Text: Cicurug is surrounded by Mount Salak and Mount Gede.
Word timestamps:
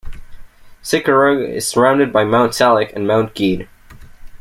Cicurug 0.81 1.47
is 1.47 1.67
surrounded 1.67 2.11
by 2.11 2.23
Mount 2.23 2.55
Salak 2.55 2.91
and 2.95 3.05
Mount 3.05 3.35
Gede. 3.35 3.67